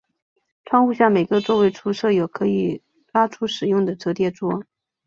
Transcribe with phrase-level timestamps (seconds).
[0.65, 2.81] 窗户下每个座位处设有可以
[3.13, 4.63] 拉出使用的折叠桌。